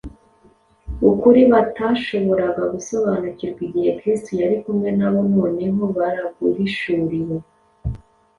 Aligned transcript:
Ukuri 1.09 1.41
batashoboraga 1.51 2.63
gusobanukirwa 2.73 3.59
igihe 3.67 3.89
Kristo 3.99 4.29
yari 4.41 4.55
kumwe 4.63 4.89
na 4.99 5.07
bo 5.13 5.21
noneho 5.35 5.81
baraguhishuriwe. 5.97 7.35